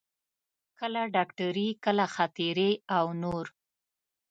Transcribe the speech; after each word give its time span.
کله 0.79 1.01
ډاکټري، 1.15 1.67
کله 1.85 2.05
خاطرې 2.15 2.71
او 2.97 3.05
نور. 3.21 3.45